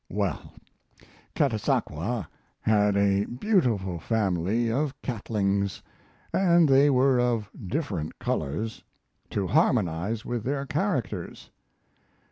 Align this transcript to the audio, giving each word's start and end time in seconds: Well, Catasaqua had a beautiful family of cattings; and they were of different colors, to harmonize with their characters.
Well, 0.09 0.53
Catasaqua 1.35 2.27
had 2.61 2.97
a 2.97 3.25
beautiful 3.25 3.99
family 3.99 4.71
of 4.71 4.99
cattings; 5.03 5.83
and 6.33 6.67
they 6.67 6.89
were 6.89 7.19
of 7.19 7.51
different 7.67 8.17
colors, 8.17 8.83
to 9.29 9.45
harmonize 9.45 10.25
with 10.25 10.43
their 10.43 10.65
characters. 10.65 11.51